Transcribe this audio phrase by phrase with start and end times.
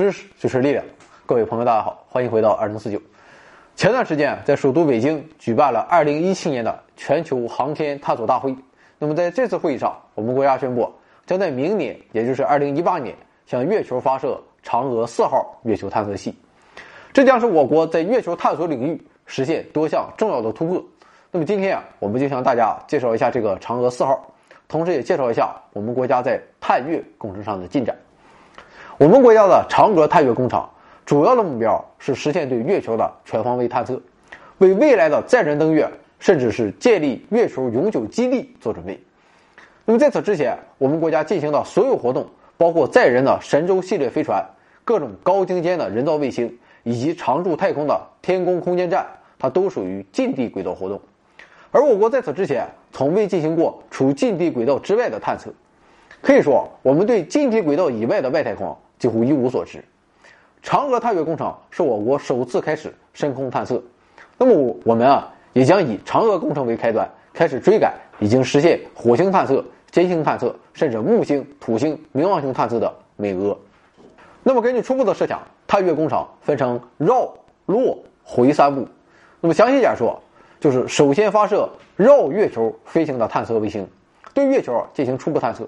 [0.00, 0.82] 知识就是力量。
[1.26, 2.98] 各位朋友，大家好，欢迎回到二零四九。
[3.76, 8.56] 前段时间在首都北京举办了二零一七年的全球航天探索大会。
[8.98, 10.90] 那么在这次会议上，我们国家宣布
[11.26, 16.34] 将在明年，也就是二零一八年，向月球发射嫦娥四号月球探测器。
[17.12, 20.82] 这将是我国在月球探索领域实现多项重要的突破。
[21.30, 24.32] 那么今天啊，我们就向大家介绍一下这个嫦娥四号，
[24.66, 27.94] 同时也介绍一下我们国家在探月工程上的进展。
[29.00, 30.62] 我们国家的嫦娥探月工程
[31.06, 33.98] 主要的目标是实现对月球的全方位探测，
[34.58, 39.02] 为未来的载人登月，甚至是建立月球永久基地做准备。
[39.86, 44.44] 那么在此之前，我们国家进行的所有活动，包括载人的神舟系列飞船、
[44.84, 49.06] 各种高精尖的人造卫星以及常驻太空的天宫空间站，
[49.38, 51.00] 它都属于近地轨道活动。
[51.70, 55.50] 而我国在此之前从未进行过除近地轨道之外的探测，
[56.20, 58.76] 可以说我们对近地轨道以外的外太空。
[59.00, 59.82] 几乎一无所知。
[60.62, 63.82] 嫦娥探月工程是我国首次开始深空探测，
[64.36, 73.56] 那么我们啊也将以嫦娥工程为开端，开始追赶已经实现火星探测、金星探测，甚至木星、土星、冥王星探测的美俄。
[74.42, 77.32] 那么根据初步的设想，探月工程分成绕、
[77.64, 78.86] 落、回三步。
[79.40, 80.22] 那么详细点说，
[80.60, 83.88] 就是首先发射绕月球飞行的探测卫星，
[84.34, 85.64] 对月球进行初步探测；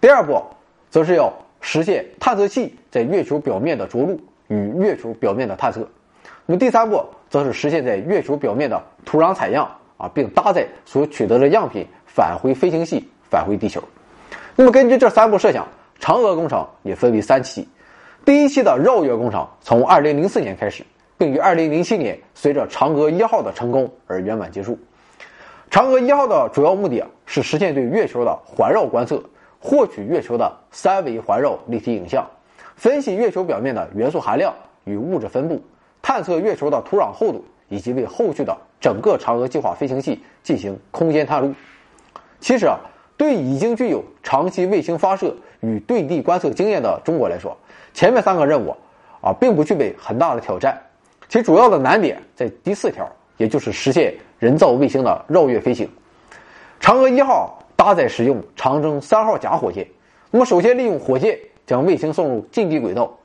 [0.00, 0.42] 第二步，
[0.88, 1.30] 则是要。
[1.66, 5.80] 实现探测器在月球表面的着陆与月球表面的探测，
[6.44, 13.82] 那么第三步则是实现在月球表面的土壤采样啊，并搭载所取得的样品返回飞行器返回地球。
[14.54, 15.66] 那么根据这三步设想，
[15.98, 17.66] 嫦娥工程也分为三期，
[18.26, 20.84] 第一期的绕月工程从2004年开始，
[21.16, 24.78] 并于2007年随着嫦娥一号的成功而圆满结束。
[25.70, 29.22] 嫦娥一号的主要目的是实现对月球的环绕观测。
[29.66, 32.28] 获取月球的三维环绕立体影像，
[32.76, 34.52] 分析月球表面的元素含量
[34.84, 35.58] 与物质分布，
[36.02, 41.54] 探测月球的土壤厚度，以及为后续的整个嫦娥计划飞行器进行空间探路。
[42.40, 42.78] 其实啊，
[43.16, 47.56] 对已经具有长期卫星发射与对地观测经验的中国来说，
[47.94, 48.76] 前面三个任务
[49.22, 50.78] 啊，并不具备很大的挑战。
[51.26, 55.88] 其主要的难点在第四条，也就是实现人造卫星的绕月飞行。
[56.82, 57.58] 嫦娥一号。
[57.76, 59.86] 搭载使用长征三号甲火箭，
[60.30, 63.18] 那么首先利用火箭将卫星送入近地轨道。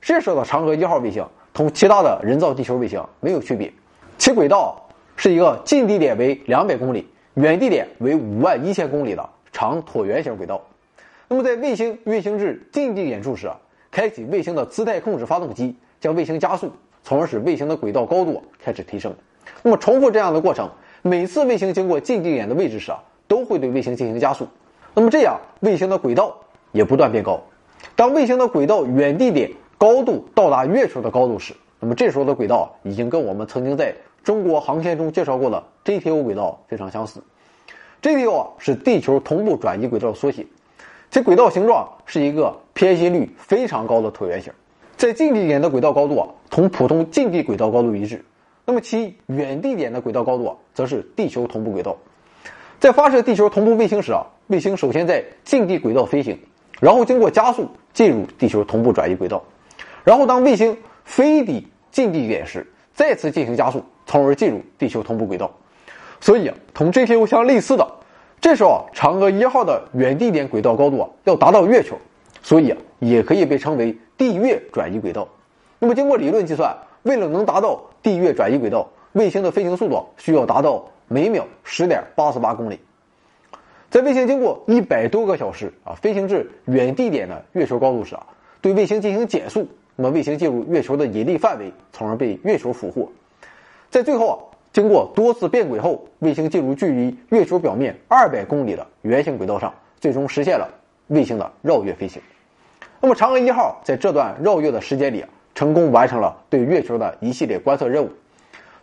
[0.00, 3.72] 这时候的嫦娥一号卫星同其他的人造地球卫星没有区别，
[4.18, 4.76] 其轨道
[5.16, 10.60] 是一个近地点为两百公里，远地点为五万一千公里的长椭圆形轨道。
[11.28, 13.50] 那么在卫星运行至近地点处时，
[13.90, 19.14] 开启卫星的姿态控制发动机，将卫星加速，从而使卫星的轨道高度开始提升。
[19.62, 20.68] 那么重复这样的过程，
[21.02, 22.92] 每次卫星经过近地点的位置时，
[23.32, 24.46] 都会对卫星进行加速，
[24.92, 26.36] 那么这样卫星的轨道
[26.70, 27.40] 也不断变高。
[27.96, 37.22] 当卫星的轨道远地点高度到达月球的高度时，那么这时候的轨道已经跟我们曾经在中国航天中介绍过的 GTO 轨道非常相似。
[38.02, 40.46] GTO 是地球同步转移轨道的缩写，
[41.10, 44.52] 其轨道形状是一个偏心率非常高的椭圆形，
[44.98, 48.22] 在近地点的轨道高度啊同普通近地轨道高度一致，
[48.66, 51.96] 那么其远地点的轨道高度啊则是地球同步轨道。
[52.82, 56.36] 在发射地球同步卫星时啊，卫星首先在近地轨道飞行，
[56.80, 59.40] 然后经过加速进入地球同步转移轨道，
[60.02, 65.48] 然后当卫星飞抵近地点时，再次进行加速，从而进入地球同步轨道。
[66.20, 67.88] 所以啊，同 GTO 相类似的，
[68.40, 71.96] 这时候啊，嫦娥一号的远地点轨道高度啊要达到月球，
[72.42, 75.28] 所以啊，也可以被称为地月转移轨道。
[75.78, 80.84] 那么经过理论计算，为了能达到地月转移轨道，卫星的飞行速度需要达到。
[81.12, 82.80] 每秒十点八十八公里，
[83.90, 88.26] 在卫星经过一百多个小时啊飞行至远地点的月球高度时啊，
[88.62, 93.12] 对卫星进行减速，那么卫星进入月球的引力范围，从而被月球俘获。
[93.90, 94.36] 在最后啊，
[94.72, 100.66] 经过多次变轨后，卫星进入距离月球表面二百公里的圆形轨道上，最终实现了
[101.08, 102.22] 卫星的绕月飞行。
[103.02, 105.22] 那么，嫦娥一号在这段绕月的时间里，
[105.54, 108.08] 成功完成了对月球的一系列观测任务。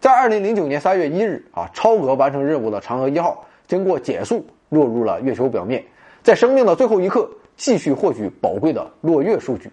[0.00, 5.84] 在二零零九年三月一日啊，超额完成任务的嫦娥一号经过减速落入了月球表面，
[6.22, 9.70] 在生命的最后一刻继续获取宝贵的落月数据。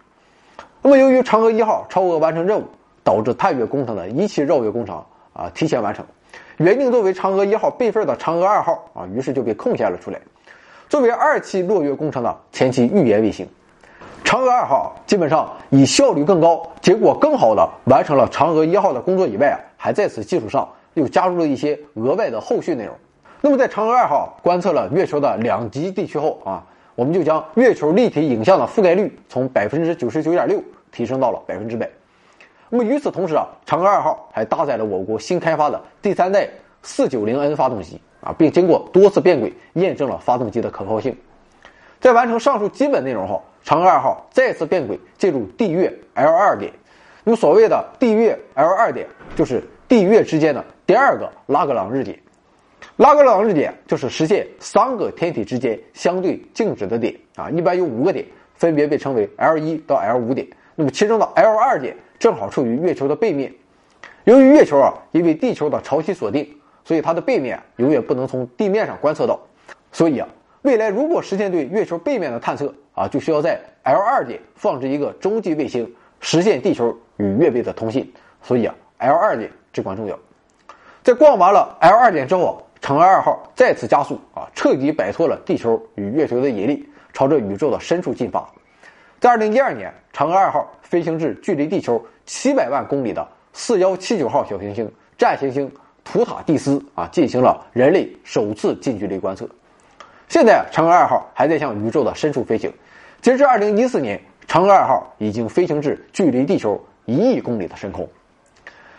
[0.82, 2.64] 那么，由于嫦娥一号超额完成任务，
[3.04, 6.04] 导致探月工程的一期绕月工程啊提前完成，
[6.58, 10.20] 原定作为嫦娥一号备份的嫦娥二号啊，于是就被空下了出来，
[10.90, 13.48] 作为二期落月工程的前期预研卫星。
[14.26, 19.60] 嫦娥二号基本上以效率更高、结果更好的完成了嫦娥一号的工作以外啊。
[19.78, 22.96] 还在此基础上又加入了一些额外的后续内容。
[23.40, 30.60] 那么，在嫦娥二号观测了月球的两极地区后啊，我们就将月球立体影像的覆盖率从百分之九十九点六
[30.92, 31.88] 提升到了百分之百。
[32.68, 36.50] 那么与此同时啊，嫦娥二号还搭载了我国新开发的第三代
[36.82, 41.16] 四九零 N 发动机啊，并经过多次变轨验证了发动机的可靠性。
[42.00, 46.72] 在完成上述基本内容后，嫦娥二号再次变轨进入地月 L 二点。
[47.24, 52.20] 那么所谓的地月 L 二点，就是地月之间的第二个拉格朗日点。
[52.98, 58.24] 拉格朗日点就是实现三个天体之间相对静止的点啊，一般有五个点，
[58.54, 60.48] 分别被称为 L 一到 L 五点。
[60.76, 63.52] 那么其中的 L 二点正好处于月球的背面。
[64.26, 66.48] 由于月球啊因为地球的潮汐锁定，
[66.84, 69.40] 所以它的背面永远不能从地面上观测到。
[69.92, 70.28] 所以啊，
[70.66, 78.12] 未来如果实现对月球背面的探测啊，就需要在 L 二点放置一个中继卫星，实现地球与月背的通信。
[78.42, 80.20] 所以啊，L 二点至关重要。
[81.04, 82.62] 在逛完了 L 二点之后。
[82.82, 88.48] 嫦娥二号再次加速啊，彻底摆脱了地球与月球的引力，朝着宇宙的深处进发。
[89.20, 95.72] 在二零一二年，嫦娥二号飞行至距离地球七百万公里的四幺七九号小行星战行星
[96.04, 99.50] 图塔蒂斯啊，进行了人类首次近距离观测。
[100.28, 102.72] 现在，嫦娥二号还在向宇宙的深处飞行。
[103.22, 108.08] 截至二零一四年，嫦娥二号已经飞行至距离地球一亿公里的深空。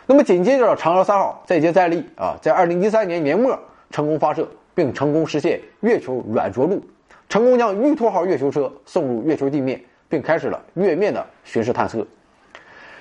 [0.07, 3.59] 那么紧接着，嫦娥三号再接再厉啊，在二零一三年年末。
[3.93, 6.83] 成功发射，并成功实现月球软着陆，
[7.29, 12.05] 成功将玉兔号月球车送入月球地面，并开始了月面的巡视探测。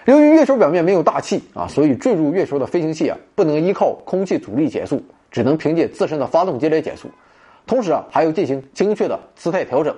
[0.06, 7.10] 由于月球表面没有大气啊，所以坠入月球的飞行器啊不能依靠空气阻力减速，只能凭借自身的发动机来减速，
[7.66, 9.96] 同时啊还要进行精确的姿态调整。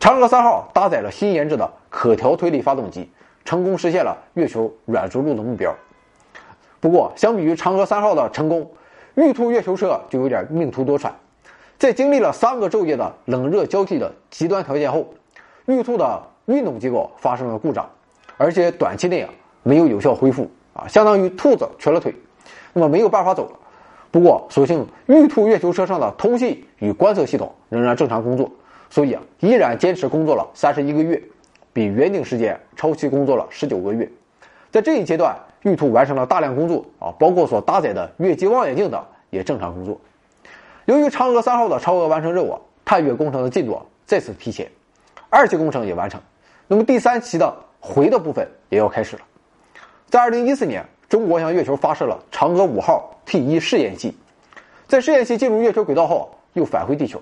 [0.00, 3.10] 嫦娥三号搭载了新研制的可调推力发动机，
[3.44, 5.74] 成功实现了月球软着陆的目标。
[6.80, 8.70] 不过，相比于嫦娥三号的成功，
[9.16, 11.10] 玉兔月球车就有点命途多舛，
[11.76, 15.12] 在经历了三个昼夜的冷热交替的极端条件后，
[15.66, 17.90] 玉兔的运动机构发生了故障，
[18.36, 19.30] 而且短期内啊
[19.64, 22.14] 没有有效恢复啊，相当于兔子瘸了腿，
[22.72, 23.58] 那么没有办法走了。
[24.10, 28.50] 不过，所幸玉兔月球车上的通信与观测系统仍然正常工作，
[28.90, 31.22] 所以啊依然坚持工作了三十一个月，
[31.72, 34.10] 比原定时间超期工作了十九个月。
[34.70, 35.36] 在这一阶段。
[35.62, 40.00] 玉兔完成了大量工作啊，包括所搭载的月基望远镜等也正常工作。
[40.84, 43.76] 由于嫦娥三号的超额完成任务，探月工程的进度
[44.06, 44.70] 再次提前，
[45.28, 46.20] 二期工程也完成，
[46.68, 49.22] 那么第三期的回的部分也要开始了。
[50.06, 54.14] 在二零一四年，中国向月球发射了嫦娥五号 T 一试验器，
[54.86, 57.18] 在试验器进入月球轨道后又返回地球。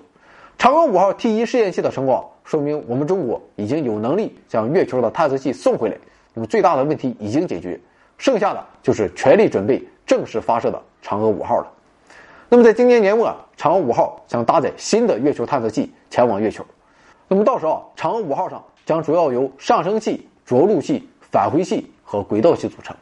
[0.57, 5.95] 嫦娥五号 T 一试验器的成功，说明我们中国已经有能力将月球的探测器送回来，
[6.33, 7.79] 那么最大的问题已经解决。
[8.17, 11.71] 剩下的就是全力准备正式发射的嫦娥五号了。
[12.49, 16.65] 那么在今年年末，嫦娥五号将搭载新的月球探测器前往月球。
[17.29, 22.93] 那么到时候，嫦娥五号上将主要由上升器、着陆器、返回器和轨道器组成。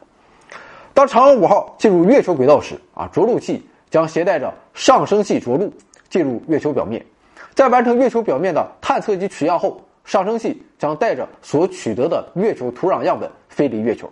[0.96, 5.70] 当嫦娥五号进入月球轨道时，啊，着陆器将携带着上升器着陆
[6.08, 7.04] 进入月球表面，
[7.52, 14.10] 在完成月球表面的探测及取样后，上升器将带着所取得的月球土壤样本飞离月球。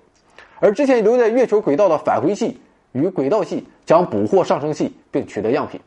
[0.60, 2.60] 而之前留在月球轨道的返回器
[2.92, 5.80] 与轨道器将捕获上升器并取得样品，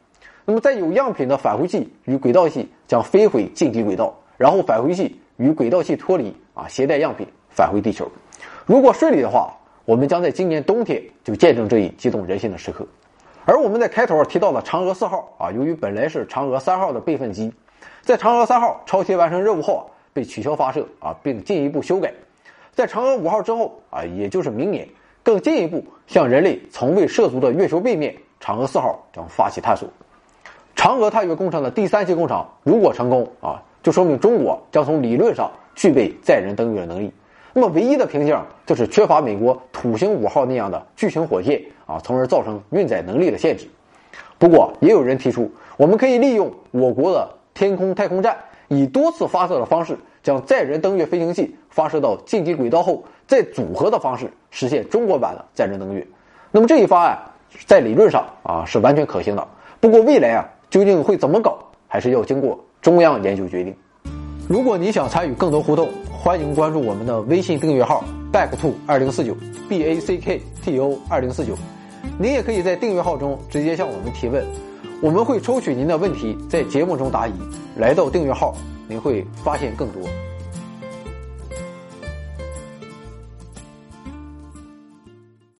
[0.45, 8.11] 那么在有样品的返回器与轨道器将飞回近地轨道，然后返回器与轨道器脱离啊，携带样品返回地球。
[8.65, 9.53] 如果顺利的话，
[9.87, 12.85] 我们将在今年冬天就见证这一激动人心的时刻。
[13.45, 17.49] 而我们在开头提到的嫦娥四号啊，由于本来是嫦娥三号的备份机，
[18.01, 22.13] 在嫦娥三号超前完成任务后被取消发射啊，并进一步修改。
[22.73, 24.85] 在嫦娥五号之后啊，也就是明年，
[25.23, 29.87] 更进一步向人类从未涉足的月球背面，嫦娥四号将发起探索。
[30.75, 37.09] 嫦娥探月工程的第三期工程如果成功啊，就说明中国将从理论上具备载人登月的能力。
[37.59, 43.67] 那么唯一的瓶颈就是缺乏美国土星五号那样的巨型火箭啊，从而造成运载能力的限制。
[44.37, 48.37] 不过也有人提出，我们可以利用我国的天空太空站，
[48.67, 49.97] 以多次发射的方式。
[50.21, 56.05] 将载人登月飞行器发射到近地轨道后，再组合的方式实现中国版的载人登月。
[56.51, 57.17] 那么这一方案
[57.65, 59.47] 在理论上啊是完全可行的。
[59.79, 63.75] 不过未来啊究竟会怎么搞，还是要经过中央研究决定。
[64.47, 65.89] 如果你想参与更多互动，
[66.27, 68.03] 欢迎关注我们的微信订阅号
[68.33, 69.33] back to 二零四九
[69.69, 71.57] b a c k t o 二零四九。
[72.19, 74.45] 您也可以在订阅号中直接向我们提问，
[75.01, 77.31] 我们会抽取您的问题在节目中答疑。
[77.77, 78.53] 来到订阅号。
[78.89, 80.01] 您会发现更多。